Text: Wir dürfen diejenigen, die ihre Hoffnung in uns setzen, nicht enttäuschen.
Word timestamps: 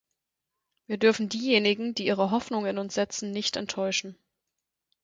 Wir 0.87 0.97
dürfen 0.97 1.29
diejenigen, 1.29 1.93
die 1.93 2.07
ihre 2.07 2.31
Hoffnung 2.31 2.65
in 2.65 2.79
uns 2.79 2.95
setzen, 2.95 3.29
nicht 3.29 3.55
enttäuschen. 3.55 4.17